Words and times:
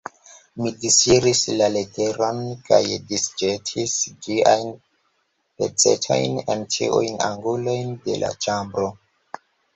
Mi 0.59 0.69
disŝiris 0.83 1.41
la 1.59 1.67
leteron 1.73 2.39
kaj 2.69 2.79
disĵetis 3.11 3.93
ĝiajn 4.29 4.73
pecetojn 5.61 6.41
en 6.55 6.67
ĉiujn 6.79 7.23
angulojn 7.29 7.95
de 8.09 8.19
la 8.25 8.35
ĉambro. 8.49 8.91